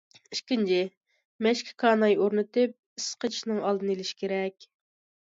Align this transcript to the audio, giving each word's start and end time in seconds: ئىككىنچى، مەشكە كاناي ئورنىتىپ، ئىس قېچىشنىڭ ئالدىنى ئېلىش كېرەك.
ئىككىنچى، 0.35 0.77
مەشكە 1.47 1.75
كاناي 1.83 2.15
ئورنىتىپ، 2.21 2.73
ئىس 3.03 3.11
قېچىشنىڭ 3.25 3.61
ئالدىنى 3.67 3.95
ئېلىش 3.97 4.15
كېرەك. 4.23 4.69